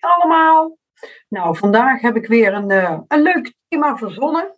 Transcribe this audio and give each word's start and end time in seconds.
allemaal. 0.00 0.78
Nou, 1.28 1.56
vandaag 1.56 2.00
heb 2.00 2.16
ik 2.16 2.26
weer 2.26 2.54
een, 2.54 2.70
uh, 2.70 2.98
een 3.08 3.22
leuk 3.22 3.54
thema 3.68 3.96
verzonnen. 3.96 4.56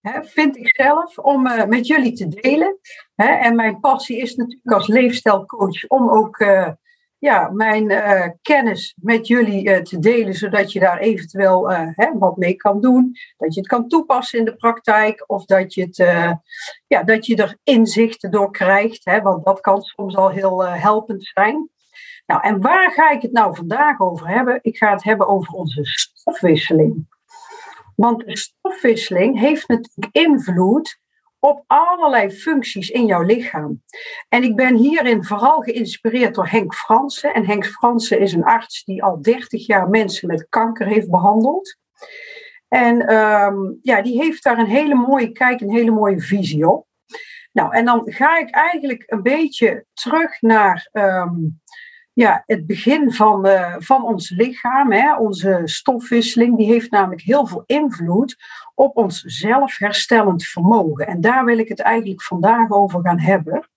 Hè, 0.00 0.22
vind 0.24 0.56
ik 0.56 0.76
zelf, 0.76 1.18
om 1.18 1.46
uh, 1.46 1.64
met 1.64 1.86
jullie 1.86 2.12
te 2.12 2.28
delen. 2.28 2.78
Hè, 3.14 3.26
en 3.26 3.54
mijn 3.54 3.80
passie 3.80 4.18
is 4.18 4.34
natuurlijk 4.34 4.72
als 4.72 4.86
leefstijlcoach 4.86 5.86
om 5.86 6.10
ook 6.10 6.38
uh, 6.38 6.68
ja, 7.18 7.48
mijn 7.48 7.88
kennis 8.42 8.94
met 9.00 9.26
jullie 9.26 9.82
te 9.82 9.98
delen, 9.98 10.34
zodat 10.34 10.72
je 10.72 10.80
daar 10.80 10.98
eventueel 10.98 11.70
hè, 11.70 12.18
wat 12.18 12.36
mee 12.36 12.54
kan 12.54 12.80
doen. 12.80 13.16
Dat 13.36 13.54
je 13.54 13.60
het 13.60 13.68
kan 13.68 13.88
toepassen 13.88 14.38
in 14.38 14.44
de 14.44 14.56
praktijk 14.56 15.24
of 15.26 15.44
dat 15.44 15.74
je, 15.74 15.82
het, 15.82 15.96
ja, 16.86 17.02
dat 17.02 17.26
je 17.26 17.36
er 17.36 17.58
inzichten 17.62 18.30
door 18.30 18.50
krijgt. 18.50 19.04
Want 19.22 19.44
dat 19.44 19.60
kan 19.60 19.82
soms 19.82 20.16
al 20.16 20.30
heel 20.30 20.64
helpend 20.64 21.24
zijn. 21.24 21.70
Nou, 22.28 22.42
en 22.42 22.60
waar 22.60 22.90
ga 22.90 23.10
ik 23.10 23.22
het 23.22 23.32
nou 23.32 23.56
vandaag 23.56 24.00
over 24.00 24.28
hebben? 24.28 24.58
Ik 24.62 24.76
ga 24.76 24.92
het 24.92 25.04
hebben 25.04 25.28
over 25.28 25.52
onze 25.52 25.84
stofwisseling. 25.84 27.06
Want 27.96 28.24
de 28.24 28.36
stofwisseling 28.36 29.38
heeft 29.38 29.68
natuurlijk 29.68 30.08
invloed 30.16 30.98
op 31.38 31.64
allerlei 31.66 32.30
functies 32.30 32.90
in 32.90 33.06
jouw 33.06 33.22
lichaam. 33.22 33.82
En 34.28 34.42
ik 34.42 34.56
ben 34.56 34.76
hierin 34.76 35.24
vooral 35.24 35.60
geïnspireerd 35.60 36.34
door 36.34 36.48
Henk 36.48 36.74
Fransen. 36.74 37.34
En 37.34 37.46
Henk 37.46 37.66
Fransen 37.66 38.20
is 38.20 38.32
een 38.32 38.44
arts 38.44 38.84
die 38.84 39.02
al 39.02 39.22
30 39.22 39.66
jaar 39.66 39.88
mensen 39.88 40.28
met 40.28 40.46
kanker 40.48 40.86
heeft 40.86 41.10
behandeld. 41.10 41.76
En 42.68 43.14
um, 43.14 43.78
ja, 43.82 44.02
die 44.02 44.20
heeft 44.22 44.42
daar 44.42 44.58
een 44.58 44.66
hele 44.66 44.94
mooie 44.94 45.32
kijk, 45.32 45.60
een 45.60 45.72
hele 45.72 45.90
mooie 45.90 46.20
visie 46.20 46.68
op. 46.68 46.86
Nou, 47.52 47.74
en 47.74 47.84
dan 47.84 48.02
ga 48.04 48.38
ik 48.38 48.50
eigenlijk 48.50 49.04
een 49.06 49.22
beetje 49.22 49.84
terug 49.92 50.40
naar 50.40 50.88
um, 50.92 51.60
ja, 52.18 52.42
het 52.46 52.66
begin 52.66 53.12
van, 53.12 53.46
uh, 53.46 53.74
van 53.78 54.04
ons 54.04 54.30
lichaam, 54.30 54.92
hè, 54.92 55.16
onze 55.16 55.60
stofwisseling, 55.64 56.56
die 56.56 56.66
heeft 56.66 56.90
namelijk 56.90 57.20
heel 57.20 57.46
veel 57.46 57.62
invloed 57.66 58.36
op 58.74 58.96
ons 58.96 59.20
zelfherstellend 59.20 60.44
vermogen. 60.44 61.06
En 61.06 61.20
daar 61.20 61.44
wil 61.44 61.58
ik 61.58 61.68
het 61.68 61.80
eigenlijk 61.80 62.22
vandaag 62.22 62.70
over 62.70 63.00
gaan 63.02 63.20
hebben. 63.20 63.68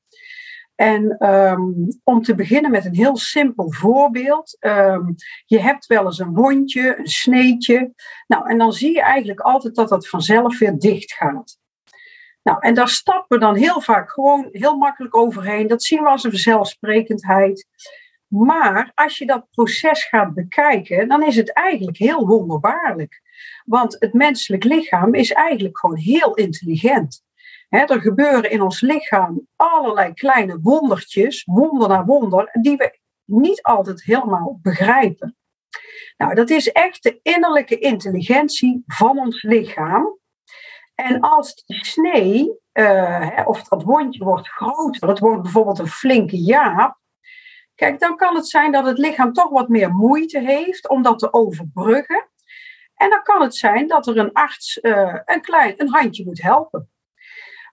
En 0.76 1.28
um, 1.30 1.88
om 2.04 2.22
te 2.22 2.36
beginnen 2.36 2.72
met 2.72 2.86
een 2.86 2.96
heel 2.96 3.18
simpel 3.18 3.72
voorbeeld. 3.72 4.58
Um, 4.60 5.16
je 5.46 5.60
hebt 5.60 5.86
wel 5.86 6.06
eens 6.06 6.20
een 6.20 6.34
wondje, 6.34 6.98
een 6.98 7.08
sneetje. 7.08 7.94
Nou, 8.28 8.50
en 8.50 8.58
dan 8.58 8.74
zie 8.74 8.94
je 8.94 9.02
eigenlijk 9.02 9.40
altijd 9.40 9.76
dat 9.76 9.90
dat 9.90 10.08
vanzelf 10.08 10.60
weer 10.60 10.78
dicht 10.78 11.14
gaat. 11.14 11.58
Nou, 12.44 12.58
en 12.60 12.74
daar 12.74 12.90
stappen 12.90 13.38
we 13.38 13.46
dan 13.46 13.56
heel 13.56 13.82
vaak 13.82 14.12
gewoon 14.12 14.50
heel 14.52 14.78
makkelijk 14.78 15.16
overheen. 15.16 15.68
Dat 15.68 15.84
zien 15.84 16.02
we 16.02 16.10
als 16.10 16.24
een 16.24 16.32
vanzelfsprekendheid. 16.32 17.68
Maar 18.32 18.92
als 18.96 19.18
je 19.18 19.26
dat 19.26 19.50
proces 19.52 20.04
gaat 20.04 20.34
bekijken, 20.34 21.08
dan 21.08 21.24
is 21.24 21.36
het 21.36 21.54
eigenlijk 21.54 21.98
heel 21.98 22.28
wonderbaarlijk. 22.28 23.22
Want 23.66 23.96
het 24.00 24.14
menselijk 24.14 24.64
lichaam 24.64 25.14
is 25.14 25.32
eigenlijk 25.32 25.80
gewoon 25.80 25.98
heel 25.98 26.34
intelligent. 26.34 27.24
er 27.70 28.02
gebeuren 28.02 28.52
in 28.52 28.62
ons 28.62 28.82
lichaam 28.82 29.48
allerlei 29.56 30.14
kleine 30.14 30.60
wondertjes, 30.62 31.44
wonder 31.44 31.88
na 31.88 32.06
wonder, 32.06 32.50
die 32.62 32.78
we 32.78 33.00
niet 33.26 33.62
altijd 33.62 34.04
helemaal 34.04 34.60
begrijpen. 34.62 35.36
Nou, 36.18 36.36
dat 36.36 36.50
is 36.50 36.72
echt 36.72 37.04
de 37.04 37.20
innerlijke 37.22 37.80
intelligentie 37.80 38.84
van 38.86 39.20
ons 39.20 39.42
lichaam. 39.44 40.18
En 40.96 41.20
als 41.20 41.64
die 41.66 41.86
snee, 41.86 42.60
uh, 42.74 43.42
of 43.46 43.64
dat 43.64 43.84
wondje 43.84 44.24
wordt 44.24 44.48
groter, 44.48 45.08
dat 45.08 45.20
wordt 45.20 45.42
bijvoorbeeld 45.42 45.80
een 45.80 45.88
flinke 45.88 46.38
jaap, 46.42 47.01
Kijk, 47.82 48.00
dan 48.00 48.16
kan 48.16 48.36
het 48.36 48.48
zijn 48.48 48.72
dat 48.72 48.86
het 48.86 48.98
lichaam 48.98 49.34
toch 49.34 49.50
wat 49.50 49.70
meer 49.70 49.92
moeite 49.92 50.40
heeft 50.40 50.90
om 50.90 51.02
dat 51.02 51.20
te 51.20 51.34
overbruggen. 51.34 52.30
En 52.96 53.10
dan 53.10 53.24
kan 53.24 53.42
het 53.42 53.56
zijn 53.56 53.88
dat 53.88 54.08
er 54.08 54.18
een 54.18 54.34
arts 54.34 54.80
uh, 54.82 55.20
een, 55.26 55.42
klein, 55.42 55.74
een 55.78 55.90
handje 55.90 56.26
moet 56.26 56.42
helpen. 56.42 56.90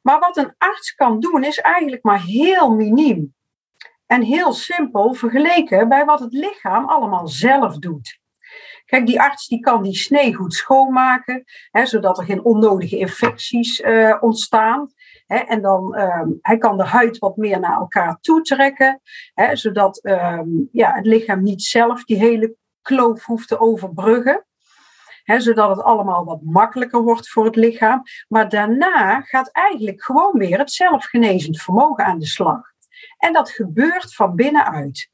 Maar 0.02 0.18
wat 0.18 0.36
een 0.36 0.54
arts 0.58 0.94
kan 0.94 1.20
doen, 1.20 1.44
is 1.44 1.58
eigenlijk 1.58 2.02
maar 2.02 2.22
heel 2.22 2.74
miniem. 2.74 3.34
En 4.06 4.22
heel 4.22 4.52
simpel 4.52 5.14
vergeleken 5.14 5.88
bij 5.88 6.04
wat 6.04 6.20
het 6.20 6.32
lichaam 6.32 6.88
allemaal 6.88 7.28
zelf 7.28 7.78
doet. 7.78 8.18
Kijk, 8.84 9.06
die 9.06 9.20
arts 9.20 9.46
die 9.46 9.60
kan 9.60 9.82
die 9.82 9.96
snee 9.96 10.34
goed 10.34 10.54
schoonmaken, 10.54 11.44
hè, 11.70 11.86
zodat 11.86 12.18
er 12.18 12.24
geen 12.24 12.44
onnodige 12.44 12.98
infecties 12.98 13.80
uh, 13.80 14.16
ontstaan 14.20 14.92
en 15.28 15.62
dan, 15.62 16.00
um, 16.00 16.38
hij 16.40 16.58
kan 16.58 16.76
de 16.76 16.84
huid 16.84 17.18
wat 17.18 17.36
meer 17.36 17.60
naar 17.60 17.78
elkaar 17.78 18.18
toetrekken, 18.20 19.00
hè, 19.34 19.56
zodat 19.56 20.04
um, 20.04 20.68
ja, 20.72 20.92
het 20.92 21.06
lichaam 21.06 21.42
niet 21.42 21.62
zelf 21.62 22.04
die 22.04 22.16
hele 22.16 22.56
kloof 22.82 23.24
hoeft 23.24 23.48
te 23.48 23.60
overbruggen. 23.60 24.46
Hè, 25.22 25.40
zodat 25.40 25.76
het 25.76 25.84
allemaal 25.84 26.24
wat 26.24 26.42
makkelijker 26.42 27.02
wordt 27.02 27.28
voor 27.28 27.44
het 27.44 27.56
lichaam. 27.56 28.02
Maar 28.28 28.48
daarna 28.48 29.20
gaat 29.20 29.50
eigenlijk 29.52 30.02
gewoon 30.02 30.38
weer 30.38 30.58
het 30.58 30.72
zelfgenezend 30.72 31.62
vermogen 31.62 32.04
aan 32.04 32.18
de 32.18 32.26
slag. 32.26 32.60
En 33.18 33.32
dat 33.32 33.50
gebeurt 33.50 34.14
van 34.14 34.34
binnenuit. 34.34 35.10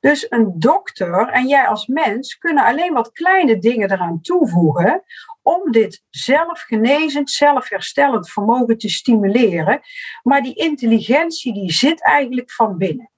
Dus 0.00 0.26
een 0.28 0.52
dokter 0.58 1.28
en 1.28 1.46
jij 1.46 1.66
als 1.66 1.86
mens 1.86 2.38
kunnen 2.38 2.64
alleen 2.64 2.92
wat 2.92 3.12
kleine 3.12 3.58
dingen 3.58 3.90
eraan 3.90 4.20
toevoegen 4.20 5.02
om 5.44 5.72
dit 5.72 6.02
zelfgenezend, 6.10 7.30
zelfherstellend 7.30 8.30
vermogen 8.30 8.78
te 8.78 8.88
stimuleren. 8.88 9.80
Maar 10.22 10.42
die 10.42 10.54
intelligentie 10.54 11.52
die 11.52 11.72
zit 11.72 12.02
eigenlijk 12.02 12.50
van 12.50 12.78
binnen. 12.78 13.10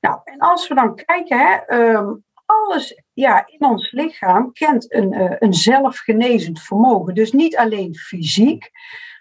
Nou, 0.00 0.20
en 0.24 0.38
als 0.38 0.68
we 0.68 0.74
dan 0.74 0.94
kijken, 0.94 1.38
hè, 1.38 1.54
ehm, 1.54 2.14
alles 2.46 3.02
ja, 3.12 3.46
in 3.46 3.66
ons 3.66 3.92
lichaam 3.92 4.52
kent 4.52 4.92
een, 4.92 5.12
uh, 5.12 5.32
een 5.38 5.54
zelfgenezend 5.54 6.60
vermogen. 6.60 7.14
Dus 7.14 7.32
niet 7.32 7.56
alleen 7.56 7.94
fysiek, 7.94 8.70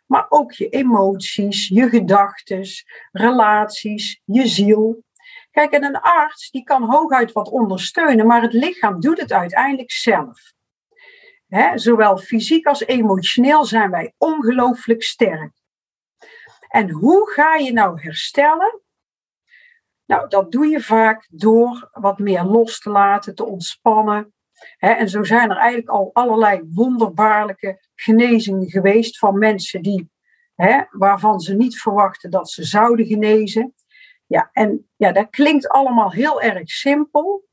maar 0.06 0.26
ook 0.30 0.52
je 0.52 0.70
emoties, 0.70 1.68
je 1.68 1.90
gedachten, 1.90 2.66
relaties, 3.12 4.22
je 4.26 4.48
ziel. 4.48 5.04
Kijk, 5.52 5.72
en 5.72 5.84
een 5.84 6.00
arts 6.00 6.52
die 6.52 6.64
kan 6.64 6.84
hooguit 6.84 7.32
wat 7.32 7.50
ondersteunen, 7.50 8.28
maar 8.28 8.42
het 8.42 8.54
lichaam 8.54 9.00
doet 9.00 9.20
het 9.20 9.34
uiteindelijk 9.34 9.92
zelf 9.92 10.56
zowel 11.76 12.18
fysiek 12.18 12.68
als 12.68 12.86
emotioneel 12.86 13.66
zijn 13.66 13.92
wij 13.92 14.14
ongelooflijk 14.18 15.04
sterk. 15.04 15.52
En 16.68 16.90
hoe 16.90 17.32
ga 17.32 17.56
je 17.56 17.74
nou 17.74 18.02
herstellen? 18.02 18.82
Nou, 20.06 20.30
dat 20.30 20.52
doe 20.52 20.68
je 20.68 20.82
vaak 20.82 21.28
door 21.32 21.90
wat 21.92 22.20
meer 22.20 22.44
los 22.44 22.80
te 22.80 22.90
laten, 22.90 23.36
te 23.36 23.46
ontspannen. 23.46 24.34
en 24.78 25.10
zo 25.10 25.24
zijn 25.24 25.50
er 25.50 25.58
eigenlijk 25.58 25.90
al 25.90 26.10
allerlei 26.14 26.62
wonderbaarlijke 26.74 27.88
genezingen 27.96 28.70
geweest 28.70 29.18
van 29.18 29.38
mensen 29.38 29.82
die, 29.82 30.10
waarvan 30.90 31.40
ze 31.40 31.56
niet 31.56 31.80
verwachten 31.80 32.32
dat 32.32 32.50
ze 32.50 32.64
zouden 32.64 33.06
genezen. 33.06 33.74
Ja, 34.26 34.50
en 34.52 34.90
ja, 34.96 35.12
dat 35.12 35.30
klinkt 35.30 35.68
allemaal 35.68 36.12
heel 36.12 36.42
erg 36.42 36.70
simpel. 36.70 37.46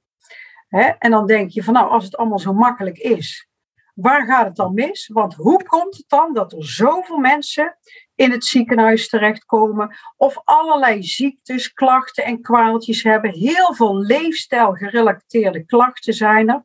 en 0.98 1.10
dan 1.10 1.26
denk 1.26 1.50
je 1.50 1.62
van 1.62 1.74
nou, 1.74 1.90
als 1.90 2.04
het 2.04 2.16
allemaal 2.16 2.38
zo 2.38 2.52
makkelijk 2.52 2.98
is, 2.98 3.48
Waar 3.94 4.26
gaat 4.26 4.46
het 4.46 4.56
dan 4.56 4.74
mis? 4.74 5.10
Want 5.12 5.34
hoe 5.34 5.62
komt 5.62 5.96
het 5.96 6.08
dan 6.08 6.34
dat 6.34 6.52
er 6.52 6.66
zoveel 6.66 7.18
mensen 7.18 7.76
in 8.14 8.30
het 8.30 8.44
ziekenhuis 8.44 9.08
terechtkomen 9.08 9.96
of 10.16 10.40
allerlei 10.44 11.02
ziektes, 11.02 11.72
klachten 11.72 12.24
en 12.24 12.40
kwaaltjes 12.40 13.02
hebben? 13.02 13.30
Heel 13.30 13.74
veel 13.74 13.96
leefstijlgerelateerde 13.96 15.64
klachten 15.64 16.14
zijn 16.14 16.48
er. 16.48 16.64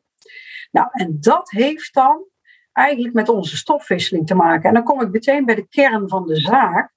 Nou, 0.70 0.88
en 0.90 1.16
dat 1.20 1.50
heeft 1.50 1.94
dan 1.94 2.24
eigenlijk 2.72 3.14
met 3.14 3.28
onze 3.28 3.56
stofwisseling 3.56 4.26
te 4.26 4.34
maken. 4.34 4.68
En 4.68 4.74
dan 4.74 4.84
kom 4.84 5.00
ik 5.00 5.10
meteen 5.10 5.44
bij 5.44 5.54
de 5.54 5.68
kern 5.68 6.08
van 6.08 6.26
de 6.26 6.36
zaak. 6.36 6.92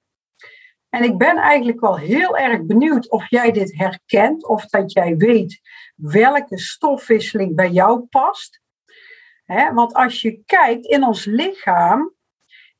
En 0.89 1.03
ik 1.03 1.17
ben 1.17 1.37
eigenlijk 1.37 1.79
wel 1.79 1.97
heel 1.97 2.37
erg 2.37 2.65
benieuwd 2.65 3.09
of 3.09 3.29
jij 3.29 3.51
dit 3.51 3.77
herkent 3.77 4.47
of 4.47 4.65
dat 4.65 4.91
jij 4.91 5.17
weet 5.17 5.61
welke 5.95 6.59
stofwisseling 6.59 7.55
bij 7.55 7.69
jou 7.69 8.01
past. 8.01 8.61
Want 9.45 9.93
als 9.93 10.21
je 10.21 10.43
kijkt 10.45 10.85
in 10.85 11.03
ons 11.03 11.25
lichaam, 11.25 12.13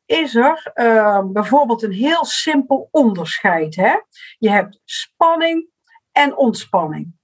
is 0.06 0.36
er 0.36 0.71
uh, 0.75 1.24
bijvoorbeeld 1.25 1.83
een 1.83 1.92
heel 1.92 2.25
simpel 2.25 2.88
onderscheid. 2.92 3.75
Hè? 3.75 3.95
Je 4.38 4.50
hebt 4.50 4.81
spanning 4.86 5.68
en 6.12 6.38
ontspanning. 6.38 7.15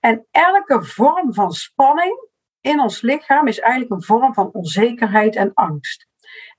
En 0.00 0.26
elke 0.30 0.84
vorm 0.84 1.34
van 1.34 1.52
spanning 1.52 2.28
in 2.60 2.80
ons 2.80 3.00
lichaam 3.00 3.46
is 3.46 3.58
eigenlijk 3.58 3.92
een 3.92 4.02
vorm 4.02 4.34
van 4.34 4.52
onzekerheid 4.52 5.36
en 5.36 5.54
angst. 5.54 6.06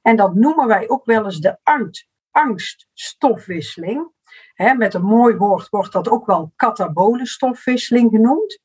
En 0.02 0.16
dat 0.16 0.36
noemen 0.36 0.68
wij 0.68 0.90
ook 0.90 1.06
wel 1.06 1.26
eens 1.26 1.40
de 1.40 1.58
angst, 1.64 2.08
angststofwisseling. 2.32 4.14
Hè, 4.54 4.74
met 4.74 4.94
een 4.94 5.06
mooi 5.06 5.36
woord 5.36 5.70
wordt 5.70 5.92
dat 5.92 6.10
ook 6.10 6.26
wel 6.26 6.52
katabole 6.56 7.26
stofwisseling 7.26 8.10
genoemd. 8.10 8.60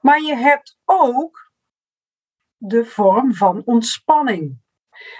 Maar 0.00 0.20
je 0.20 0.34
hebt 0.34 0.78
ook 0.84 1.41
de 2.64 2.84
vorm 2.84 3.34
van 3.34 3.62
ontspanning. 3.64 4.60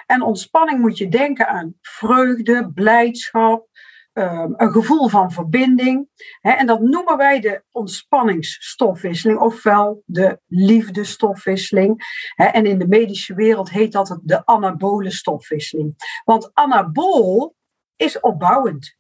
En 0.07 0.23
ontspanning 0.23 0.81
moet 0.81 0.99
je 0.99 1.09
denken 1.09 1.49
aan 1.49 1.75
vreugde, 1.81 2.73
blijdschap, 2.75 3.69
ehm, 4.13 4.53
een 4.57 4.71
gevoel 4.71 5.09
van 5.09 5.33
verbinding. 5.33 6.09
En 6.41 6.67
dat 6.67 6.81
noemen 6.81 7.17
wij 7.17 7.41
de 7.41 7.65
ontspanningsstofwisseling, 7.71 9.39
ofwel 9.39 10.03
de 10.07 10.41
liefdestofwisseling. 10.47 12.03
En 12.35 12.67
in 12.67 12.79
de 12.79 12.89
medische 12.89 13.35
wereld 13.35 13.71
heet 13.71 13.93
dat 13.93 14.21
de 14.23 14.47
anabole 14.47 15.11
stofwisseling. 15.11 15.95
Want 16.25 16.51
anabool 16.55 17.55
is 17.97 18.21
opbouwend. 18.21 18.97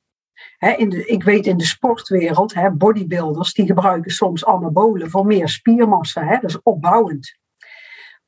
in 0.77 0.89
de, 0.89 1.06
ik 1.06 1.23
weet 1.23 1.47
in 1.47 1.56
de 1.56 1.65
sportwereld, 1.65 2.55
bodybuilders, 2.79 3.55
die 3.55 3.67
gebruiken 3.67 4.11
soms 4.11 4.44
anabolen 4.44 5.11
voor 5.11 5.27
meer 5.27 5.49
spiermassa. 5.49 6.41
Dat 6.41 6.50
is 6.50 6.62
opbouwend. 6.62 7.41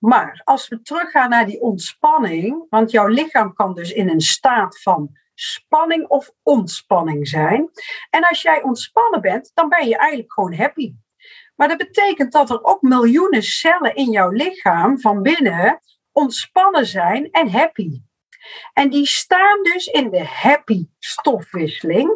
Maar 0.05 0.41
als 0.45 0.69
we 0.69 0.83
teruggaan 0.83 1.31
naar 1.31 1.47
die 1.47 1.61
ontspanning, 1.61 2.67
want 2.69 2.91
jouw 2.91 3.07
lichaam 3.07 3.55
kan 3.55 3.75
dus 3.75 3.93
in 3.93 4.09
een 4.09 4.21
staat 4.21 4.81
van 4.81 5.17
spanning 5.35 6.07
of 6.09 6.33
ontspanning 6.43 7.29
zijn. 7.29 7.71
En 8.11 8.29
als 8.29 8.43
jij 8.43 8.63
ontspannen 8.63 9.21
bent, 9.21 9.51
dan 9.55 9.69
ben 9.69 9.89
je 9.89 9.97
eigenlijk 9.97 10.33
gewoon 10.33 10.55
happy. 10.55 10.95
Maar 11.57 11.69
dat 11.69 11.79
betekent 11.79 12.33
dat 12.33 12.51
er 12.51 12.65
ook 12.65 12.83
miljoenen 12.83 13.43
cellen 13.43 13.95
in 13.95 14.11
jouw 14.11 14.31
lichaam 14.31 15.01
van 15.01 15.23
binnen 15.23 15.79
ontspannen 16.13 16.87
zijn 16.87 17.31
en 17.31 17.51
happy. 17.51 18.01
En 18.73 18.91
die 18.91 19.07
staan 19.07 19.63
dus 19.63 19.87
in 19.87 20.11
de 20.11 20.25
happy 20.25 20.87
stofwisseling. 20.99 22.11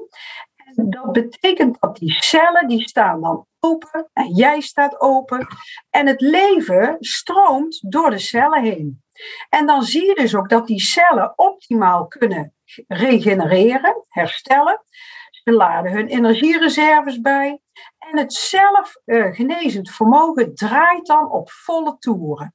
Dat 0.84 1.12
betekent 1.12 1.80
dat 1.80 1.96
die 1.96 2.12
cellen 2.12 2.68
die 2.68 2.88
staan 2.88 3.20
dan 3.20 3.46
open 3.60 4.10
en 4.12 4.34
jij 4.34 4.60
staat 4.60 5.00
open. 5.00 5.46
En 5.90 6.06
het 6.06 6.20
leven 6.20 6.96
stroomt 7.00 7.92
door 7.92 8.10
de 8.10 8.18
cellen 8.18 8.62
heen. 8.62 9.02
En 9.48 9.66
dan 9.66 9.82
zie 9.82 10.06
je 10.06 10.14
dus 10.14 10.34
ook 10.34 10.48
dat 10.48 10.66
die 10.66 10.80
cellen 10.80 11.38
optimaal 11.38 12.06
kunnen 12.06 12.54
regenereren, 12.86 14.04
herstellen. 14.08 14.82
Ze 15.30 15.52
laden 15.52 15.92
hun 15.92 16.06
energiereserves 16.06 17.20
bij. 17.20 17.60
En 17.98 18.18
het 18.18 18.32
zelfgenezend 18.32 19.90
vermogen 19.90 20.54
draait 20.54 21.06
dan 21.06 21.30
op 21.30 21.50
volle 21.50 21.98
toeren. 21.98 22.54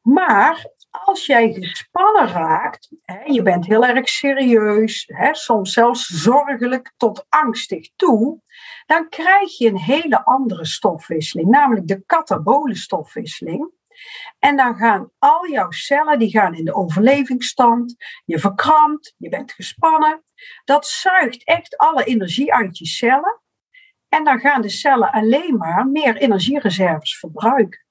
Maar 0.00 0.66
als 0.90 1.26
jij 1.26 1.52
gespannen 1.52 2.28
raakt, 2.28 2.90
hè, 3.02 3.22
je 3.24 3.42
bent 3.42 3.66
heel 3.66 3.84
erg 3.84 4.08
serieus, 4.08 5.04
hè, 5.06 5.34
soms 5.34 5.72
zelfs 5.72 6.06
zorgelijk 6.06 6.92
tot 6.96 7.26
angstig 7.28 7.90
toe, 7.96 8.40
dan 8.86 9.08
krijg 9.08 9.58
je 9.58 9.68
een 9.68 9.78
hele 9.78 10.24
andere 10.24 10.66
stofwisseling, 10.66 11.48
namelijk 11.48 11.86
de 11.86 12.02
katabole 12.06 12.76
stofwisseling. 12.76 13.70
En 14.38 14.56
dan 14.56 14.76
gaan 14.76 15.10
al 15.18 15.48
jouw 15.48 15.70
cellen 15.70 16.18
die 16.18 16.30
gaan 16.30 16.54
in 16.54 16.64
de 16.64 16.74
overlevingsstand. 16.74 17.94
Je 18.24 18.38
verkrampt, 18.38 19.14
je 19.16 19.28
bent 19.28 19.52
gespannen. 19.52 20.22
Dat 20.64 20.86
zuigt 20.86 21.44
echt 21.44 21.76
alle 21.76 22.04
energie 22.04 22.54
uit 22.54 22.78
je 22.78 22.86
cellen. 22.86 23.40
En 24.08 24.24
dan 24.24 24.38
gaan 24.38 24.62
de 24.62 24.68
cellen 24.68 25.10
alleen 25.10 25.56
maar 25.56 25.86
meer 25.86 26.16
energiereserves 26.16 27.18
verbruiken. 27.18 27.86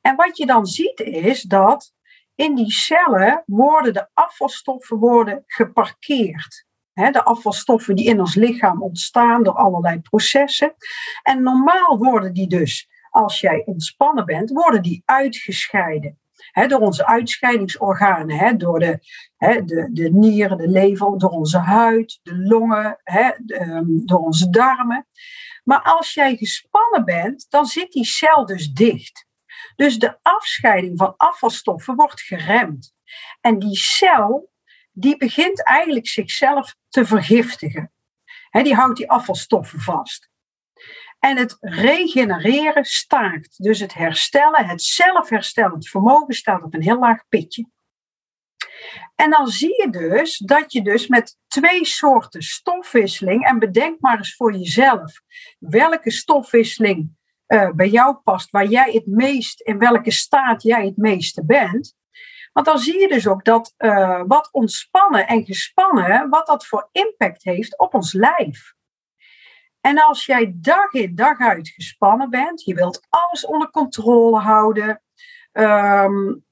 En 0.00 0.16
wat 0.16 0.36
je 0.36 0.46
dan 0.46 0.66
ziet 0.66 1.00
is 1.00 1.42
dat 1.42 1.92
in 2.34 2.54
die 2.54 2.70
cellen 2.70 3.42
worden 3.46 3.92
de 3.92 4.08
afvalstoffen 4.14 4.98
worden 4.98 5.42
geparkeerd. 5.46 6.66
de 6.92 7.24
afvalstoffen 7.24 7.96
die 7.96 8.06
in 8.06 8.20
ons 8.20 8.34
lichaam 8.34 8.82
ontstaan 8.82 9.42
door 9.42 9.54
allerlei 9.54 10.00
processen. 10.00 10.74
En 11.22 11.42
normaal 11.42 11.98
worden 11.98 12.32
die 12.32 12.48
dus, 12.48 12.88
als 13.10 13.40
jij 13.40 13.62
ontspannen 13.64 14.24
bent, 14.24 14.50
worden 14.50 14.82
die 14.82 15.02
uitgescheiden. 15.04 16.16
door 16.68 16.80
onze 16.80 17.06
uitscheidingsorganen, 17.06 18.58
door 18.58 18.78
de, 18.78 18.98
de, 19.38 19.88
de 19.92 20.10
nieren, 20.12 20.56
de 20.58 20.68
lever, 20.68 21.18
door 21.18 21.30
onze 21.30 21.58
huid, 21.58 22.20
de 22.22 22.38
longen, 22.38 23.00
ehm, 23.04 23.84
door 23.86 24.18
onze 24.18 24.50
darmen. 24.50 25.06
Maar 25.64 25.82
als 25.82 26.14
jij 26.14 26.36
gespannen 26.36 27.04
bent, 27.04 27.46
dan 27.50 27.66
zit 27.66 27.92
die 27.92 28.04
cel 28.04 28.46
dus 28.46 28.72
dicht. 28.72 29.26
Dus 29.76 29.98
de 29.98 30.18
afscheiding 30.22 30.98
van 30.98 31.14
afvalstoffen 31.16 31.94
wordt 31.94 32.20
geremd. 32.20 32.94
En 33.40 33.58
die 33.58 33.76
cel, 33.76 34.52
die 34.92 35.16
begint 35.16 35.64
eigenlijk 35.64 36.08
zichzelf 36.08 36.74
te 36.88 37.06
vergiftigen. 37.06 37.92
die 38.50 38.74
houdt 38.74 38.96
die 38.96 39.10
afvalstoffen 39.10 39.80
vast. 39.80 40.30
En 41.18 41.36
het 41.36 41.56
regenereren 41.60 42.84
staakt. 42.84 43.62
Dus 43.62 43.80
het 43.80 43.94
herstellen, 43.94 44.66
het 44.66 44.82
zelfherstellend 44.82 45.88
vermogen 45.88 46.34
staat 46.34 46.62
op 46.62 46.74
een 46.74 46.82
heel 46.82 46.98
laag 46.98 47.28
pitje. 47.28 47.66
En 49.14 49.30
dan 49.30 49.46
zie 49.46 49.82
je 49.82 49.90
dus 49.90 50.38
dat 50.38 50.72
je 50.72 50.82
dus 50.82 51.06
met 51.06 51.36
twee 51.46 51.84
soorten 51.84 52.42
stofwisseling, 52.42 53.46
en 53.46 53.58
bedenk 53.58 54.00
maar 54.00 54.18
eens 54.18 54.34
voor 54.34 54.52
jezelf 54.52 55.20
welke 55.58 56.10
stofwisseling 56.10 57.10
uh, 57.52 57.70
bij 57.70 57.88
jou 57.88 58.14
past, 58.14 58.50
waar 58.50 58.66
jij 58.66 58.92
het 58.92 59.06
meest, 59.06 59.60
in 59.60 59.78
welke 59.78 60.10
staat 60.10 60.62
jij 60.62 60.84
het 60.84 60.96
meeste 60.96 61.44
bent. 61.44 61.94
Want 62.52 62.66
dan 62.66 62.78
zie 62.78 63.00
je 63.00 63.08
dus 63.08 63.26
ook 63.26 63.44
dat 63.44 63.74
uh, 63.78 64.22
wat 64.26 64.48
ontspannen 64.52 65.26
en 65.26 65.44
gespannen, 65.44 66.28
wat 66.28 66.46
dat 66.46 66.66
voor 66.66 66.88
impact 66.92 67.44
heeft 67.44 67.78
op 67.78 67.94
ons 67.94 68.12
lijf. 68.12 68.74
En 69.80 70.02
als 70.02 70.26
jij 70.26 70.52
dag 70.54 70.92
in 70.92 71.14
dag 71.14 71.38
uit 71.38 71.68
gespannen 71.68 72.30
bent, 72.30 72.64
je 72.64 72.74
wilt 72.74 73.06
alles 73.08 73.46
onder 73.46 73.70
controle 73.70 74.38
houden, 74.38 75.02
um, 75.52 76.44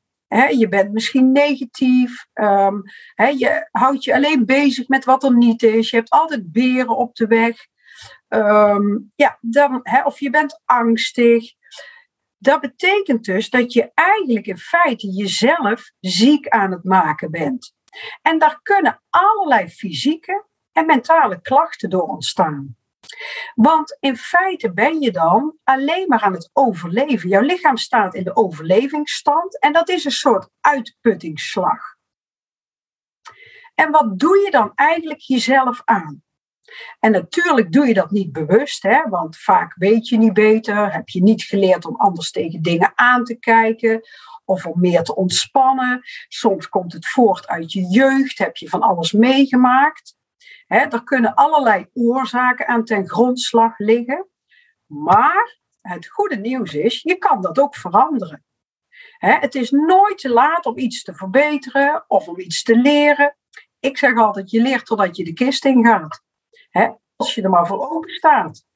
je 0.49 0.67
bent 0.69 0.93
misschien 0.93 1.32
negatief, 1.32 2.26
um, 2.35 2.82
je 3.14 3.69
houdt 3.70 4.05
je 4.05 4.14
alleen 4.14 4.47
bezig 4.47 4.88
met 4.88 5.05
wat 5.05 5.25
er 5.25 5.37
niet 5.37 5.62
is, 5.62 5.91
je 5.91 5.97
hebt 5.97 6.11
altijd 6.11 6.52
beren 6.52 6.97
op 6.97 7.14
de 7.14 7.26
weg. 7.26 7.56
Ehm, 8.29 8.99
ja, 9.14 9.38
dan, 9.41 9.87
of 10.05 10.20
je 10.20 10.31
bent 10.31 10.61
angstig. 10.64 11.52
Dat 12.38 12.61
betekent 12.61 13.25
dus 13.25 13.50
dat 13.50 13.73
je 13.73 13.91
eigenlijk 13.94 14.47
in 14.47 14.58
feite 14.58 15.06
jezelf 15.06 15.91
ziek 16.00 16.49
aan 16.49 16.70
het 16.70 16.85
maken 16.85 17.31
bent. 17.31 17.75
En 18.23 18.38
daar 18.38 18.61
kunnen 18.62 19.02
allerlei 19.11 19.69
fysieke 19.69 20.44
en 20.73 20.87
mentale 20.87 21.41
klachten 21.41 21.91
door 21.91 22.08
ontstaan. 22.08 22.76
Want 23.55 23.97
in 24.00 24.17
feite 24.17 24.73
ben 24.73 25.00
je 25.00 25.11
dan 25.11 25.58
alleen 25.64 26.08
maar 26.08 26.20
aan 26.20 26.32
het 26.32 26.50
overleven. 26.52 27.29
Jouw 27.29 27.41
lichaam 27.41 27.76
staat 27.76 28.14
in 28.14 28.25
de 28.25 28.37
overlevingsstand 28.37 29.61
en 29.61 29.73
dat 29.73 29.88
is 29.88 30.05
een 30.05 30.11
soort 30.11 30.49
uitputtingsslag. 30.61 31.97
En 33.75 33.91
wat 33.91 34.19
doe 34.19 34.38
je 34.38 34.50
dan 34.50 34.73
eigenlijk 34.75 35.20
jezelf 35.20 35.82
aan? 35.85 36.23
En 36.99 37.12
natuurlijk 37.12 37.73
doe 37.73 37.87
je 37.87 37.94
dat 37.94 38.11
niet 38.11 38.33
bewust, 38.33 38.83
hè, 38.83 39.09
want 39.09 39.37
vaak 39.37 39.75
weet 39.78 40.09
je 40.09 40.18
niet 40.18 40.33
beter, 40.33 40.92
heb 40.92 41.09
je 41.09 41.23
niet 41.23 41.42
geleerd 41.42 41.85
om 41.85 41.97
anders 41.97 42.30
tegen 42.30 42.62
dingen 42.62 42.92
aan 42.94 43.25
te 43.25 43.38
kijken 43.38 44.00
of 44.44 44.66
om 44.66 44.80
meer 44.80 45.02
te 45.02 45.14
ontspannen. 45.14 46.00
Soms 46.28 46.68
komt 46.68 46.92
het 46.92 47.09
voort 47.09 47.49
uit 47.49 47.73
je 47.73 47.87
jeugd, 47.87 48.38
heb 48.38 48.56
je 48.56 48.68
van 48.68 48.80
alles 48.80 49.12
meegemaakt. 49.12 50.16
Hè, 50.66 50.78
er 50.78 51.04
kunnen 51.04 51.35
allerlei 51.35 51.87
oorzaken 51.92 52.68
aan 52.68 52.85
ten 52.85 53.09
grondslag 53.09 53.78
liggen, 53.78 54.28
maar 54.87 55.59
het 55.80 56.06
goede 56.06 56.37
nieuws 56.37 56.75
is, 56.75 57.02
je 57.02 57.16
kan 57.16 57.42
dat 57.42 57.59
ook 57.59 57.76
veranderen. 57.76 58.44
Het 59.18 59.54
is 59.54 59.71
nooit 59.71 60.18
te 60.18 60.28
laat 60.28 60.66
om 60.66 60.78
iets 60.78 61.02
te 61.02 61.14
verbeteren 61.14 62.04
of 62.06 62.28
om 62.28 62.38
iets 62.38 62.62
te 62.62 62.76
leren. 62.76 63.37
Ik 63.80 63.99
zeg 63.99 64.16
altijd, 64.16 64.50
je 64.50 64.62
leert 64.62 64.87
totdat 64.87 65.16
je 65.16 65.25
de 65.25 65.33
kist 65.33 65.64
ingaat. 65.64 66.23
Hè, 66.70 66.88
als 67.16 67.34
je 67.34 67.42
er 67.42 67.50
maar 67.50 67.66
voor 67.66 67.90
open 67.90 68.10
staat. 68.10 68.68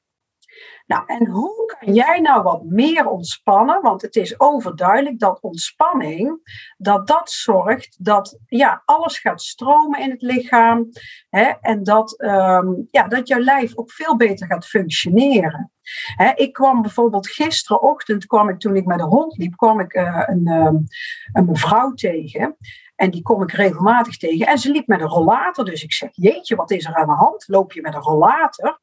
Nou, 0.86 1.02
en 1.06 1.26
hoe 1.26 1.74
kan 1.78 1.94
jij 1.94 2.20
nou 2.20 2.42
wat 2.42 2.64
meer 2.64 3.06
ontspannen? 3.06 3.82
Want 3.82 4.02
het 4.02 4.16
is 4.16 4.40
overduidelijk 4.40 5.18
dat 5.18 5.40
ontspanning, 5.40 6.40
dat 6.76 7.06
dat 7.06 7.30
zorgt 7.30 8.04
dat 8.04 8.38
ja, 8.46 8.82
alles 8.84 9.18
gaat 9.18 9.42
stromen 9.42 10.00
in 10.00 10.10
het 10.10 10.22
lichaam. 10.22 10.88
Hè, 11.28 11.52
en 11.60 11.82
dat, 11.82 12.22
um, 12.22 12.88
ja, 12.90 13.08
dat 13.08 13.28
jouw 13.28 13.40
lijf 13.40 13.76
ook 13.76 13.92
veel 13.92 14.16
beter 14.16 14.46
gaat 14.46 14.66
functioneren. 14.66 15.72
Hè, 16.16 16.32
ik 16.34 16.52
kwam 16.52 16.82
bijvoorbeeld 16.82 17.28
gisterenochtend, 17.28 18.26
kwam 18.26 18.48
ik, 18.48 18.58
toen 18.58 18.76
ik 18.76 18.84
met 18.84 18.98
de 18.98 19.04
hond 19.04 19.36
liep, 19.36 19.56
kwam 19.56 19.80
ik 19.80 19.94
uh, 19.94 20.22
een, 20.26 20.46
um, 20.48 20.84
een 21.32 21.44
mevrouw 21.44 21.92
tegen. 21.92 22.56
En 22.96 23.10
die 23.10 23.22
kom 23.22 23.42
ik 23.42 23.52
regelmatig 23.52 24.16
tegen. 24.16 24.46
En 24.46 24.58
ze 24.58 24.70
liep 24.70 24.86
met 24.86 25.00
een 25.00 25.06
rollator. 25.08 25.64
Dus 25.64 25.82
ik 25.82 25.92
zeg, 25.92 26.08
jeetje, 26.12 26.56
wat 26.56 26.70
is 26.70 26.84
er 26.84 26.94
aan 26.94 27.06
de 27.06 27.12
hand? 27.12 27.44
Loop 27.48 27.72
je 27.72 27.80
met 27.80 27.94
een 27.94 28.00
rollator? 28.00 28.80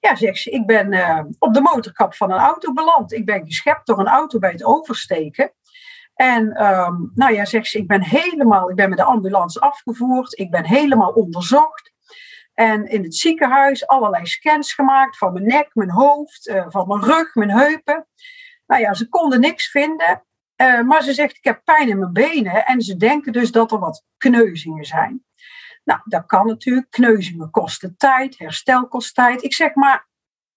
Ja, 0.00 0.16
zegt 0.16 0.38
ze, 0.38 0.50
ik 0.50 0.66
ben 0.66 0.92
uh, 0.92 1.20
op 1.38 1.54
de 1.54 1.60
motorkap 1.60 2.14
van 2.14 2.30
een 2.30 2.38
auto 2.38 2.72
beland. 2.72 3.12
Ik 3.12 3.24
ben 3.24 3.46
geschept 3.46 3.86
door 3.86 3.98
een 3.98 4.06
auto 4.06 4.38
bij 4.38 4.50
het 4.50 4.64
oversteken. 4.64 5.52
En 6.14 6.64
um, 6.64 7.10
nou 7.14 7.32
ja, 7.32 7.44
zegt 7.44 7.66
ze, 7.66 7.78
ik 7.78 7.86
ben 7.86 8.02
helemaal, 8.02 8.70
ik 8.70 8.76
ben 8.76 8.88
met 8.88 8.98
de 8.98 9.04
ambulance 9.04 9.60
afgevoerd. 9.60 10.38
Ik 10.38 10.50
ben 10.50 10.66
helemaal 10.66 11.10
onderzocht. 11.10 11.92
En 12.54 12.86
in 12.86 13.02
het 13.02 13.14
ziekenhuis 13.14 13.86
allerlei 13.86 14.26
scans 14.26 14.72
gemaakt 14.72 15.18
van 15.18 15.32
mijn 15.32 15.46
nek, 15.46 15.74
mijn 15.74 15.90
hoofd, 15.90 16.48
uh, 16.48 16.64
van 16.68 16.88
mijn 16.88 17.02
rug, 17.02 17.34
mijn 17.34 17.50
heupen. 17.50 18.06
Nou 18.66 18.80
ja, 18.80 18.94
ze 18.94 19.08
konden 19.08 19.40
niks 19.40 19.70
vinden. 19.70 20.24
Uh, 20.56 20.80
maar 20.80 21.02
ze 21.02 21.12
zegt, 21.12 21.36
ik 21.36 21.44
heb 21.44 21.64
pijn 21.64 21.88
in 21.88 21.98
mijn 21.98 22.12
benen. 22.12 22.64
En 22.66 22.82
ze 22.82 22.96
denken 22.96 23.32
dus 23.32 23.52
dat 23.52 23.72
er 23.72 23.78
wat 23.78 24.04
kneuzingen 24.16 24.84
zijn. 24.84 25.24
Nou, 25.84 26.00
dat 26.04 26.26
kan 26.26 26.46
natuurlijk. 26.46 26.90
Kneuzingen 26.90 27.50
kosten 27.50 27.96
tijd, 27.96 28.38
herstel 28.38 28.88
kost 28.88 29.14
tijd. 29.14 29.42
Ik 29.42 29.54
zeg 29.54 29.74
maar, 29.74 30.08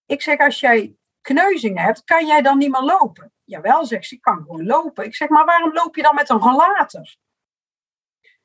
ik 0.06 0.22
zeg 0.22 0.38
als 0.38 0.60
jij 0.60 0.96
kneuzingen 1.22 1.84
hebt, 1.84 2.04
kan 2.04 2.26
jij 2.26 2.42
dan 2.42 2.58
niet 2.58 2.72
meer 2.72 2.82
lopen? 2.82 3.32
Jawel, 3.44 3.86
zegt 3.86 4.06
ze, 4.06 4.16
ik 4.16 4.22
kan 4.22 4.38
gewoon 4.38 4.66
lopen. 4.66 5.06
Ik 5.06 5.16
zeg, 5.16 5.30
maar 5.30 5.46
waarom 5.46 5.74
loop 5.74 5.96
je 5.96 6.02
dan 6.02 6.16
met 6.16 6.30
een 6.30 6.40
rollator? 6.40 7.16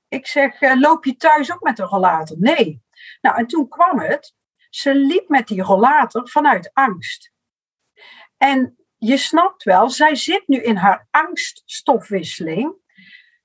Ik 0.09 0.26
zeg, 0.26 0.61
eh, 0.61 0.80
loop 0.80 1.04
je 1.04 1.16
thuis 1.16 1.52
ook 1.52 1.62
met 1.62 1.78
een 1.78 1.87
rollator? 1.87 2.37
Nee. 2.40 2.82
Nou, 3.21 3.37
en 3.37 3.47
toen 3.47 3.68
kwam 3.68 4.00
het, 4.00 4.35
ze 4.71 4.94
liep 4.94 5.28
met 5.28 5.47
die 5.47 5.62
rollator 5.62 6.28
vanuit 6.28 6.71
angst. 6.73 7.32
En 8.37 8.82
je 9.04 9.16
snapt 9.16 9.62
wel, 9.62 9.90
zij 9.90 10.14
zit 10.14 10.42
nu 10.47 10.56
in 10.62 10.76
haar 10.76 11.06
angststofwisseling. 11.11 12.75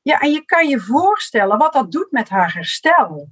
Ja, 0.02 0.20
en 0.20 0.32
je 0.32 0.46
kan 0.46 0.68
je 0.68 0.80
voorstellen 0.80 1.58
wat 1.58 1.74
dat 1.74 1.92
doet 1.92 2.12
met 2.12 2.30
haar 2.30 2.54
herstel. 2.54 3.32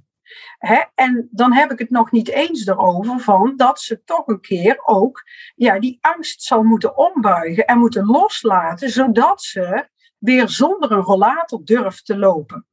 en 0.94 1.28
dan 1.30 1.52
heb 1.52 1.72
ik 1.72 1.78
het 1.78 1.90
nog 1.90 2.10
niet 2.10 2.28
eens 2.28 2.66
erover 2.66 3.20
van 3.20 3.56
dat 3.56 3.80
ze 3.80 4.04
toch 4.04 4.26
een 4.26 4.40
keer 4.40 4.80
ook 4.84 5.22
ja, 5.54 5.78
die 5.78 5.98
angst 6.00 6.42
zal 6.42 6.62
moeten 6.62 6.96
ombuigen 6.96 7.66
en 7.66 7.78
moeten 7.78 8.06
loslaten, 8.06 8.90
zodat 8.90 9.42
ze 9.42 9.88
weer 10.18 10.48
zonder 10.48 10.92
een 10.92 11.02
rollator 11.02 11.64
durft 11.64 12.06
te 12.06 12.18
lopen. 12.18 12.66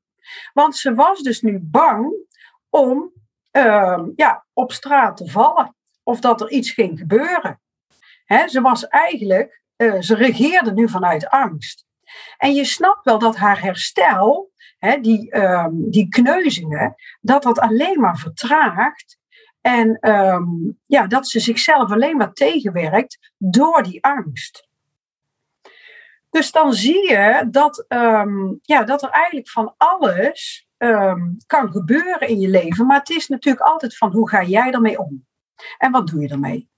Want 0.54 0.76
ze 0.76 0.94
was 0.94 1.22
dus 1.22 1.42
nu 1.42 1.60
bang 1.62 2.14
om 2.70 3.12
uh, 3.52 4.04
ja, 4.16 4.46
op 4.54 4.72
straat 4.72 5.18
te 5.18 5.30
vallen 5.30 5.76
of 6.04 6.20
dat 6.20 6.42
er 6.42 6.50
iets 6.50 6.72
ging 6.72 7.00
gebeuren. 7.00 7.62
Ze 8.26 8.62
was 8.62 8.88
eigenlijk, 8.88 9.62
uh, 9.78 10.02
ze 10.02 10.16
regeerde 10.16 10.74
nu 10.74 10.90
vanuit 10.90 11.30
angst. 11.30 11.86
En 12.38 12.54
je 12.54 12.66
snapt 12.66 13.06
wel 13.06 13.20
dat 13.20 13.36
haar 13.36 13.62
herstel, 13.62 14.52
die, 15.02 15.36
uh, 15.36 15.68
die 15.72 16.10
kneuzingen, 16.10 16.96
dat 17.22 17.44
dat 17.44 17.60
alleen 17.60 18.00
maar 18.00 18.18
vertraagt. 18.18 19.18
En 19.62 19.98
ehm, 20.00 20.46
ja, 20.86 21.08
dat 21.08 21.28
ze 21.28 21.40
zichzelf 21.40 21.92
alleen 21.92 22.18
maar 22.18 22.34
tegenwerkt 22.34 23.32
door 23.38 23.84
die 23.84 24.04
angst. 24.04 24.68
Dus 26.30 26.52
dan 26.52 26.74
zie 26.74 27.10
je 27.10 27.48
dat, 27.52 27.86
um, 27.88 28.60
ja, 28.62 28.84
dat 28.84 29.04
er 29.04 29.10
eigenlijk 29.10 29.50
van 29.50 29.74
alles 29.78 30.68
kan 31.46 31.72
gebeuren 31.72 32.28
in 32.28 32.40
je 32.40 32.50
leven. 32.50 32.86
Maar 32.86 33.00
het 33.00 33.10
is 33.10 33.28
natuurlijk 33.28 33.66
altijd 33.66 33.98
van 33.98 34.12
hoe 34.12 34.30
ga 34.30 34.44
jij 34.44 34.72
ermee 34.72 35.00
om? 35.00 35.26
En 35.78 35.92
wat 35.92 36.08
doe 36.08 36.22
je 36.22 36.28
ermee? 36.28 36.70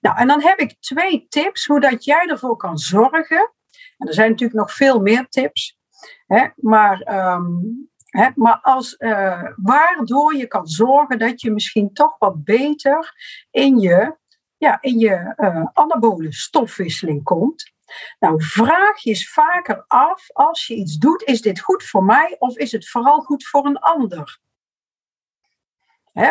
Nou, 0.00 0.16
en 0.18 0.26
dan 0.26 0.42
heb 0.42 0.58
ik 0.58 0.76
twee 0.80 1.26
tips 1.28 1.66
hoe 1.66 1.80
dat 1.80 2.04
jij 2.04 2.26
ervoor 2.26 2.56
kan 2.56 2.78
zorgen. 2.78 3.52
En 3.96 4.06
er 4.06 4.14
zijn 4.14 4.30
natuurlijk 4.30 4.58
nog 4.58 4.72
veel 4.72 5.00
meer 5.00 5.28
tips. 5.28 5.78
Hè, 6.26 6.46
maar, 6.56 7.26
um, 7.34 7.90
hè, 8.06 8.28
maar 8.34 8.58
als, 8.62 8.94
uh, 8.98 9.42
waardoor 9.56 10.34
je 10.34 10.46
kan 10.46 10.66
zorgen 10.66 11.18
dat 11.18 11.40
je 11.40 11.50
misschien 11.50 11.92
toch 11.92 12.18
wat 12.18 12.44
beter 12.44 13.14
in 13.50 13.78
je, 13.78 14.16
ja, 14.56 14.78
in 14.80 14.98
je 14.98 15.34
uh, 15.36 15.66
anabole 15.72 16.32
stofwisseling 16.32 17.22
komt. 17.22 17.72
Nou, 18.18 18.42
vraag 18.42 18.98
je 18.98 19.10
eens 19.10 19.30
vaker 19.30 19.84
af 19.86 20.30
als 20.32 20.66
je 20.66 20.74
iets 20.74 20.96
doet, 20.96 21.22
is 21.22 21.40
dit 21.40 21.60
goed 21.60 21.84
voor 21.84 22.04
mij 22.04 22.36
of 22.38 22.56
is 22.56 22.72
het 22.72 22.88
vooral 22.88 23.20
goed 23.20 23.46
voor 23.46 23.66
een 23.66 23.78
ander? 23.78 24.40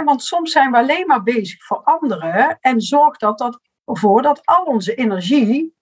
Want 0.04 0.24
soms 0.24 0.52
zijn 0.52 0.72
we 0.72 0.78
alleen 0.78 1.08
maar 1.08 1.24
bezig 1.24 1.64
voor 1.64 1.82
anderen 1.84 2.58
en 2.60 2.82
zorgt 2.82 3.20
dat, 3.20 3.38
dat 3.38 3.60
ervoor 3.86 4.22
dat 4.22 4.46
al 4.46 4.64
onze 4.64 4.96
energie 4.96 5.76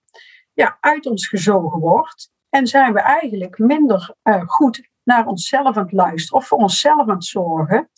ja, 0.53 0.77
uit 0.79 1.05
ons 1.05 1.27
gezogen 1.27 1.79
wordt. 1.79 2.31
En 2.49 2.67
zijn 2.67 2.93
we 2.93 2.99
eigenlijk 2.99 3.57
minder 3.57 4.15
uh, 4.23 4.41
goed 4.45 4.89
naar 5.03 5.25
onszelf 5.25 5.77
aan 5.77 5.83
het 5.83 5.91
luisteren 5.91 6.41
of 6.41 6.47
voor 6.47 6.57
onszelf 6.57 7.07
aan 7.07 7.15
het 7.15 7.25
zorgen 7.25 7.89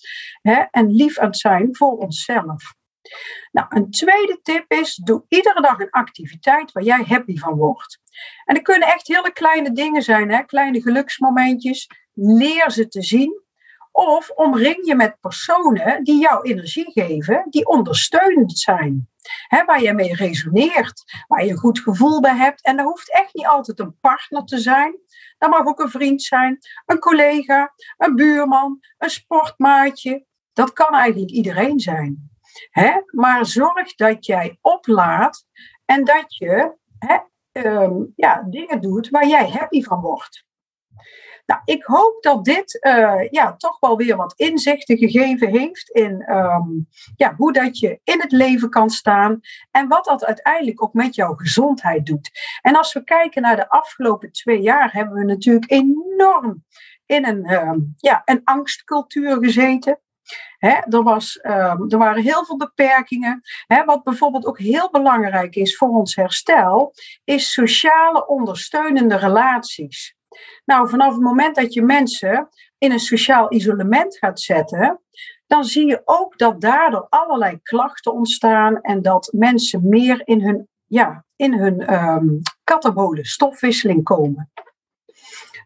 en 0.72 0.96
lief 0.96 1.18
aan 1.18 1.28
het 1.28 1.38
zijn 1.38 1.76
voor 1.76 1.98
onszelf. 1.98 2.76
Nou, 3.52 3.68
een 3.70 3.92
tweede 3.92 4.40
tip 4.42 4.72
is, 4.72 4.96
doe 4.96 5.26
iedere 5.28 5.62
dag 5.62 5.80
een 5.80 5.90
activiteit 5.90 6.72
waar 6.72 6.84
jij 6.84 7.04
happy 7.08 7.38
van 7.38 7.56
wordt. 7.56 8.00
En 8.46 8.54
dat 8.54 8.64
kunnen 8.64 8.88
echt 8.88 9.08
hele 9.08 9.32
kleine 9.32 9.72
dingen 9.72 10.02
zijn, 10.02 10.32
hè? 10.32 10.44
kleine 10.44 10.82
geluksmomentjes. 10.82 11.90
Leer 12.14 12.72
ze 12.72 12.88
te 12.88 13.04
zien. 13.04 13.42
Of 14.00 14.30
omring 14.30 14.86
je 14.86 14.96
met 14.96 15.20
personen 15.20 16.04
die 16.04 16.22
jou 16.22 16.50
energie 16.50 16.92
geven, 16.92 17.46
die 17.50 17.68
ondersteunend 17.68 18.58
zijn. 18.58 19.10
Waar 19.66 19.82
je 19.82 19.94
mee 19.94 20.16
resoneert, 20.16 21.04
waar 21.28 21.46
je 21.46 21.52
een 21.52 21.58
goed 21.58 21.80
gevoel 21.80 22.22
bij 22.22 22.36
hebt. 22.36 22.64
En 22.64 22.78
dat 22.78 22.86
hoeft 22.86 23.14
echt 23.14 23.34
niet 23.34 23.46
altijd 23.46 23.80
een 23.80 24.00
partner 24.00 24.44
te 24.44 24.58
zijn. 24.60 25.00
Dat 25.38 25.50
mag 25.50 25.66
ook 25.66 25.80
een 25.80 25.90
vriend 25.90 26.22
zijn, 26.22 26.58
een 26.86 27.00
collega, 27.00 27.74
een 27.98 28.16
buurman, 28.16 28.80
een 28.98 29.10
sportmaatje. 29.10 30.26
Dat 30.54 30.74
kan 30.74 30.94
eigenlijk 30.94 31.32
iedereen 31.32 31.80
zijn. 31.80 32.32
Maar 33.12 33.46
zorg 33.46 33.96
dat 33.96 34.26
jij 34.26 34.58
oplaat 34.62 35.46
en 35.86 36.04
dat 36.04 36.36
je 36.36 36.78
ehm, 37.52 37.94
ja, 38.16 38.44
dingen 38.50 38.82
doet 38.82 39.10
waar 39.10 39.28
jij 39.28 39.50
happy 39.50 39.84
van 39.84 40.02
wordt. 40.02 40.47
Nou, 41.48 41.62
ik 41.66 41.84
hoop 41.84 42.18
dat 42.24 42.46
dit 42.46 42.78
uh, 42.82 43.30
ja, 43.30 43.56
toch 43.56 43.80
wel 43.80 43.98
weer 43.98 44.16
wat 44.16 44.34
inzichten 44.36 44.98
gegeven 44.98 45.50
heeft 45.50 45.90
in 45.90 46.32
um, 46.32 46.88
ja, 47.16 47.36
hoe 47.36 47.54
dat 47.54 47.80
je 47.80 48.00
in 48.04 48.22
het 48.22 48.32
leven 48.32 48.70
kan 48.70 48.90
staan 48.90 49.40
en 49.72 49.88
wat 49.88 50.06
dat 50.06 50.26
uiteindelijk 50.26 50.84
ook 50.84 50.94
met 50.94 51.16
jouw 51.16 51.34
gezondheid 51.34 52.06
doet. 52.06 52.32
En 52.62 52.76
als 52.76 52.94
we 52.94 53.04
kijken 53.04 53.42
naar 53.42 53.56
de 53.56 53.70
afgelopen 53.70 54.32
twee 54.32 54.62
jaar, 54.62 54.94
hebben 54.94 55.14
we 55.14 55.24
natuurlijk 55.24 55.72
enorm 55.72 56.66
in 57.06 57.26
een, 57.26 57.52
um, 57.52 57.94
ja, 57.98 58.22
een 58.26 58.42
angstcultuur 58.44 59.38
gezeten 59.44 60.00
er, 60.60 61.04
was, 61.04 61.38
ehm, 61.38 61.82
er 61.90 61.98
waren 61.98 62.24
heel 62.24 62.46
veel 62.46 62.58
beperkingen. 62.58 63.42
wat 63.86 64.04
bijvoorbeeld 64.04 64.46
ook 64.46 64.60
heel 64.60 64.90
belangrijk 64.90 65.56
is 65.56 65.78
voor 65.78 65.90
ons 65.90 66.16
herstel, 66.16 66.94
is 67.24 67.52
sociale 67.52 68.28
ondersteunende 68.28 69.16
relaties. 69.16 70.17
Nou, 70.66 70.90
vanaf 70.90 71.14
het 71.14 71.22
moment 71.22 71.56
dat 71.56 71.74
je 71.74 71.82
mensen 71.82 72.50
in 72.78 72.92
een 72.92 73.00
sociaal 73.00 73.54
isolement 73.54 74.18
gaat 74.18 74.40
zetten, 74.40 75.02
dan 75.48 75.64
zie 75.64 75.88
je 75.88 76.02
ook 76.06 76.38
dat 76.38 76.62
daardoor 76.62 77.08
allerlei 77.10 77.60
klachten 77.62 78.14
ontstaan 78.14 78.82
en 78.82 79.02
dat 79.02 79.30
mensen 79.34 79.90
meer 79.90 80.22
in 80.26 80.42
hun, 80.42 80.68
ja, 80.86 81.26
in 81.36 81.54
hun 81.54 81.94
um, 81.94 82.42
katabole 82.64 83.26
stofwisseling 83.26 84.04
komen. 84.04 84.52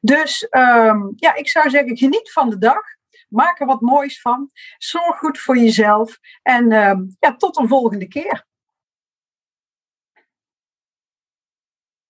Dus 0.02 0.48
um, 0.50 1.14
ja, 1.16 1.36
ik 1.36 1.50
zou 1.50 1.70
zeggen, 1.70 1.98
geniet 1.98 2.32
van 2.32 2.50
de 2.50 2.58
dag. 2.58 2.82
Maak 3.30 3.60
er 3.60 3.66
wat 3.66 3.82
moois 3.82 4.22
van. 4.22 4.50
Zorg 4.78 5.18
goed 5.18 5.40
voor 5.40 5.58
jezelf. 5.58 6.20
En 6.42 6.72
uh, 6.72 6.94
ja, 7.20 7.36
tot 7.38 7.58
een 7.58 7.68
volgende 7.68 8.08
keer. 8.08 8.46